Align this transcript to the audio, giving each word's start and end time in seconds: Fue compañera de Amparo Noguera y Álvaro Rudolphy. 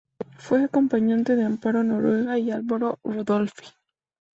Fue 0.39 0.67
compañera 0.67 1.35
de 1.35 1.45
Amparo 1.45 1.83
Noguera 1.83 2.35
y 2.39 2.49
Álvaro 2.49 2.97
Rudolphy. 3.03 3.67